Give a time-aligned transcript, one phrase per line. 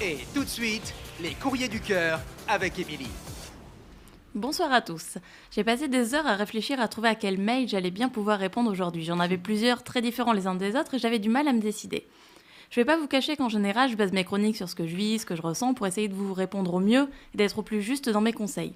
[0.00, 3.08] Et tout de suite, les courriers du cœur avec Émilie.
[4.34, 5.16] Bonsoir à tous.
[5.50, 8.70] J'ai passé des heures à réfléchir à trouver à quel mail j'allais bien pouvoir répondre
[8.70, 9.04] aujourd'hui.
[9.04, 11.60] J'en avais plusieurs très différents les uns des autres et j'avais du mal à me
[11.60, 12.06] décider.
[12.68, 14.94] Je vais pas vous cacher qu'en général, je base mes chroniques sur ce que je
[14.94, 17.62] vis, ce que je ressens pour essayer de vous répondre au mieux et d'être au
[17.62, 18.74] plus juste dans mes conseils.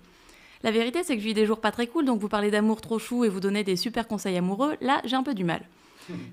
[0.62, 2.80] La vérité, c'est que je vis des jours pas très cool, donc vous parlez d'amour
[2.80, 5.68] trop chou et vous donnez des super conseils amoureux, là, j'ai un peu du mal.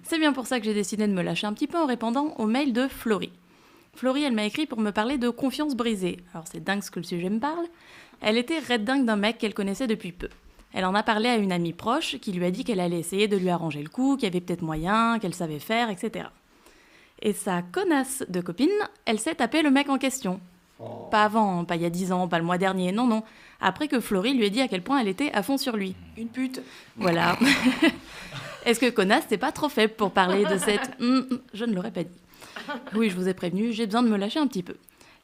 [0.03, 2.33] C'est bien pour ça que j'ai décidé de me lâcher un petit peu en répondant
[2.37, 3.33] au mail de Florie.
[3.97, 6.19] Florie, elle m'a écrit pour me parler de confiance brisée.
[6.31, 7.65] Alors c'est dingue ce que le sujet me parle.
[8.21, 10.29] Elle était red dingue d'un mec qu'elle connaissait depuis peu.
[10.71, 13.27] Elle en a parlé à une amie proche qui lui a dit qu'elle allait essayer
[13.27, 16.27] de lui arranger le coup, qu'il y avait peut-être moyen, qu'elle savait faire, etc.
[17.23, 18.69] Et sa connasse de copine,
[19.05, 20.39] elle s'est tapé le mec en question.
[21.09, 23.23] Pas avant, pas il y a dix ans, pas le mois dernier, non, non.
[23.59, 25.95] Après que Florie lui ait dit à quel point elle était à fond sur lui.
[26.17, 26.61] Une pute.
[26.97, 27.35] Voilà.
[28.65, 30.91] Est-ce que connasse, c'est pas trop faible pour parler de cette...
[30.99, 32.21] Hum, hum, je ne l'aurais pas dit.
[32.95, 34.75] Oui, je vous ai prévenu, j'ai besoin de me lâcher un petit peu.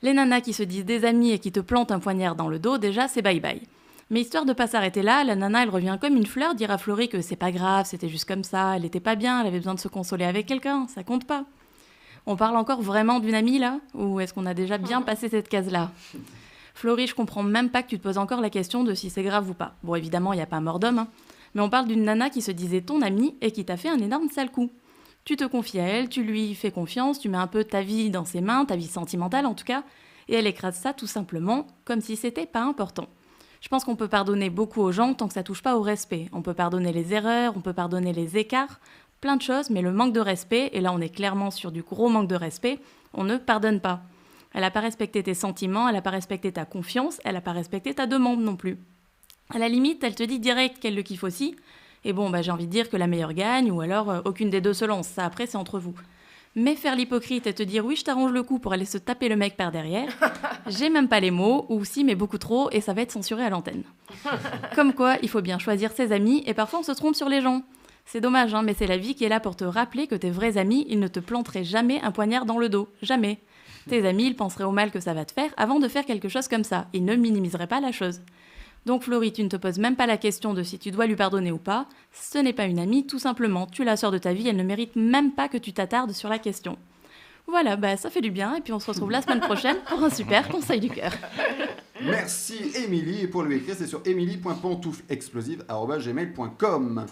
[0.01, 2.59] Les nanas qui se disent des amis et qui te plantent un poignard dans le
[2.59, 3.61] dos, déjà, c'est bye bye.
[4.09, 6.77] Mais histoire de pas s'arrêter là, la nana, elle revient comme une fleur dire à
[6.77, 9.57] Florie que c'est pas grave, c'était juste comme ça, elle était pas bien, elle avait
[9.57, 11.45] besoin de se consoler avec quelqu'un, ça compte pas.
[12.25, 15.49] On parle encore vraiment d'une amie là Ou est-ce qu'on a déjà bien passé cette
[15.49, 15.91] case-là?
[16.73, 19.23] Florie, je comprends même pas que tu te poses encore la question de si c'est
[19.23, 19.75] grave ou pas.
[19.83, 21.07] Bon, évidemment, il n'y a pas mort d'homme, hein.
[21.53, 23.99] mais on parle d'une nana qui se disait ton amie et qui t'a fait un
[23.99, 24.71] énorme sale coup.
[25.25, 28.09] Tu te confies à elle, tu lui fais confiance, tu mets un peu ta vie
[28.09, 29.83] dans ses mains, ta vie sentimentale en tout cas,
[30.27, 33.07] et elle écrase ça tout simplement comme si c'était pas important.
[33.61, 36.27] Je pense qu'on peut pardonner beaucoup aux gens tant que ça touche pas au respect.
[36.33, 38.81] On peut pardonner les erreurs, on peut pardonner les écarts,
[39.21, 41.81] plein de choses, mais le manque de respect, et là on est clairement sur du
[41.81, 42.79] gros manque de respect,
[43.13, 44.01] on ne pardonne pas.
[44.53, 47.53] Elle n'a pas respecté tes sentiments, elle n'a pas respecté ta confiance, elle n'a pas
[47.53, 48.77] respecté ta demande non plus.
[49.49, 51.55] À la limite, elle te dit direct qu'elle le kiffe aussi,
[52.05, 54.49] et bon, bah, j'ai envie de dire que la meilleure gagne, ou alors euh, aucune
[54.49, 55.95] des deux se lance, ça après c'est entre vous.
[56.55, 59.27] Mais faire l'hypocrite et te dire oui, je t'arrange le coup pour aller se taper
[59.29, 60.09] le mec par derrière,
[60.67, 63.43] j'ai même pas les mots, ou si, mais beaucoup trop, et ça va être censuré
[63.43, 63.83] à l'antenne.
[64.75, 67.41] Comme quoi, il faut bien choisir ses amis, et parfois on se trompe sur les
[67.41, 67.63] gens.
[68.05, 70.29] C'est dommage, hein, mais c'est la vie qui est là pour te rappeler que tes
[70.29, 72.89] vrais amis, ils ne te planteraient jamais un poignard dans le dos.
[73.01, 73.39] Jamais.
[73.89, 76.29] Tes amis, ils penseraient au mal que ça va te faire avant de faire quelque
[76.29, 76.87] chose comme ça.
[76.93, 78.21] Ils ne minimiseraient pas la chose.
[78.85, 81.15] Donc Florie, tu ne te poses même pas la question de si tu dois lui
[81.15, 81.87] pardonner ou pas.
[82.11, 83.67] Ce n'est pas une amie, tout simplement.
[83.67, 86.29] Tu la sors de ta vie, elle ne mérite même pas que tu t'attardes sur
[86.29, 86.77] la question.
[87.47, 90.01] Voilà, bah ça fait du bien, et puis on se retrouve la semaine prochaine pour
[90.01, 91.11] un super conseil du cœur.
[92.01, 93.23] Merci Émilie.
[93.23, 97.05] Et pour lui écrire, c'est sur émilie.pantouflexplosive.gmail.com.